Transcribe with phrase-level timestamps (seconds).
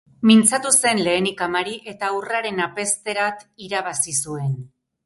[0.27, 4.63] Mintzatu zen lehenik amari, eta haurraren apezterat irabazi zuen.